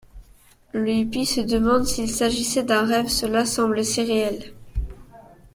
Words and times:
Le 0.73 0.89
hippie 0.89 1.27
se 1.27 1.41
demande 1.41 1.85
s’il 1.85 2.09
s’agissait 2.09 2.63
d’un 2.63 2.87
rêve, 2.87 3.07
cela 3.07 3.45
semblait 3.45 3.83
si 3.83 4.01
réel. 4.03 4.51